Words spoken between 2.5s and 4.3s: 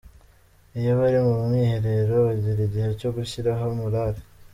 igihe cyo gushyiraho morale.